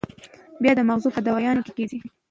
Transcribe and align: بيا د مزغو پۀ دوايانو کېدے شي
بيا 0.61 0.71
د 0.75 0.79
مزغو 0.89 1.13
پۀ 1.15 1.19
دوايانو 1.27 1.65
کېدے 1.75 1.85
شي 2.01 2.09